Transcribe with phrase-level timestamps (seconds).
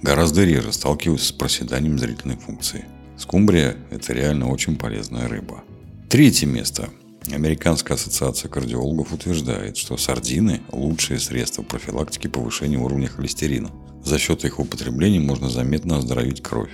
[0.01, 2.85] гораздо реже сталкиваются с проседанием зрительной функции.
[3.17, 5.65] Скумбрия– это реально очень полезная рыба.
[6.07, 6.89] Третье место
[7.29, 13.69] Американская ассоциация кардиологов утверждает, что сардины– лучшее средство профилактики повышения уровня холестерина.
[14.03, 16.71] За счет их употребления можно заметно оздоровить кровь.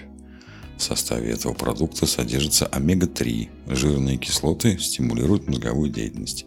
[0.78, 3.50] В составе этого продукта содержится омега-3.
[3.76, 6.45] Жирные кислоты стимулируют мозговую деятельность.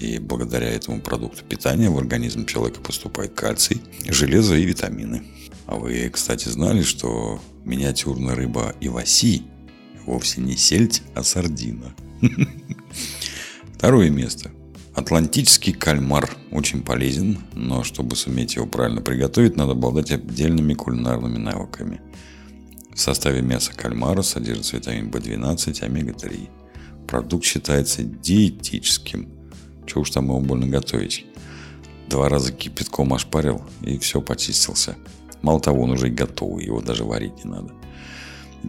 [0.00, 5.24] И благодаря этому продукту питания в организм человека поступает кальций, железо и витамины.
[5.66, 9.42] А вы, кстати, знали, что миниатюрная рыба иваси
[10.06, 11.94] вовсе не сельдь, а сардина–
[13.74, 14.50] Второе место.
[14.94, 22.00] Атлантический кальмар очень полезен, но чтобы суметь его правильно приготовить, надо обладать отдельными кулинарными навыками.
[22.94, 26.48] В составе мяса кальмара содержится витамин В12, омега-3.
[27.06, 29.28] Продукт считается диетическим.
[29.86, 31.26] Чего уж там его больно готовить.
[32.08, 34.96] Два раза кипятком ошпарил и все почистился.
[35.42, 37.72] Мало того, он уже готовый, его даже варить не надо.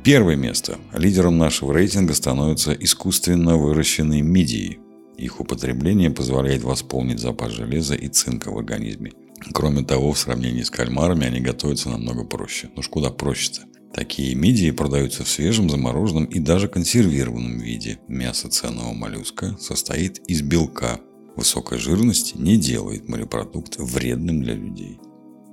[0.04, 0.78] Первое место.
[0.94, 4.80] Лидером нашего рейтинга становятся искусственно выращенные мидии.
[5.18, 9.12] Их употребление позволяет восполнить запас железа и цинка в организме.
[9.54, 12.70] Кроме того, в сравнении с кальмарами они готовятся намного проще.
[12.76, 13.62] Ну ж куда проще-то?
[13.94, 18.00] Такие мидии продаются в свежем, замороженном и даже консервированном виде.
[18.08, 21.00] Мясо ценного моллюска состоит из белка.
[21.36, 25.00] Высокая жирность не делает морепродукт вредным для людей.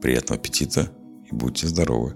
[0.02, 0.92] Приятного аппетита
[1.30, 2.14] и будьте здоровы!